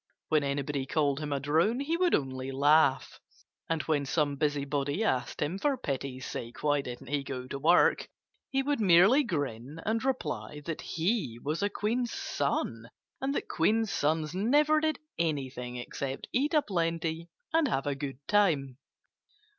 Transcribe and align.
When 0.29 0.43
anybody 0.43 0.87
called 0.87 1.19
him 1.19 1.31
a 1.31 1.39
drone 1.39 1.79
he 1.79 1.95
would 1.95 2.15
only 2.15 2.49
laugh. 2.49 3.19
And 3.69 3.83
when 3.83 4.07
some 4.07 4.35
busybody 4.35 5.03
asked 5.03 5.43
him 5.43 5.59
for 5.59 5.77
pity's 5.77 6.25
sake 6.25 6.63
why 6.63 6.81
didn't 6.81 7.05
he 7.11 7.23
go 7.23 7.45
to 7.45 7.59
work, 7.59 8.09
he 8.49 8.63
would 8.63 8.79
merely 8.81 9.23
grin 9.23 9.79
and 9.85 10.03
reply 10.03 10.61
that 10.65 10.81
he 10.81 11.37
was 11.39 11.61
a 11.61 11.69
queen's 11.69 12.11
son 12.11 12.89
and 13.21 13.35
that 13.35 13.47
queens' 13.47 13.91
sons 13.91 14.33
never 14.33 14.79
did 14.79 14.97
anything 15.19 15.75
except 15.75 16.27
eat 16.33 16.55
a 16.55 16.63
plenty 16.63 17.29
and 17.53 17.67
have 17.67 17.85
a 17.85 17.93
good 17.93 18.17
time. 18.27 18.79